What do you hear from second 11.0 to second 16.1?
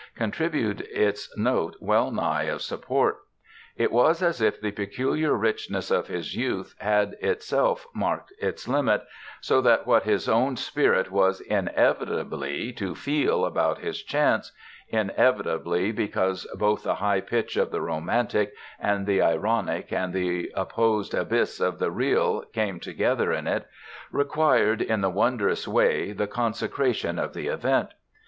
was inevitably to feel about his "chance" inevitably